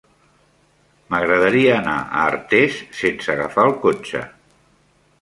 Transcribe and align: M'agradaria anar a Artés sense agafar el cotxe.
M'agradaria 1.11 1.77
anar 1.83 1.95
a 1.99 2.25
Artés 2.31 2.83
sense 3.05 3.33
agafar 3.39 3.71
el 3.71 3.81
cotxe. 3.89 4.29